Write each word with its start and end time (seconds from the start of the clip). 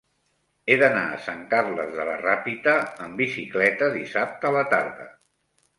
He 0.73 0.77
d'anar 0.83 1.03
a 1.09 1.19
Sant 1.25 1.43
Carles 1.51 1.93
de 1.99 2.07
la 2.09 2.17
Ràpita 2.23 2.75
amb 3.07 3.23
bicicleta 3.25 3.95
dissabte 4.01 4.53
a 4.53 4.59
la 4.61 4.67
tarda. 4.77 5.13